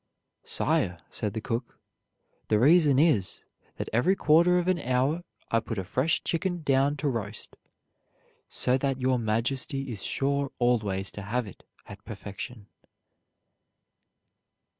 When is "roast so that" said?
7.07-8.99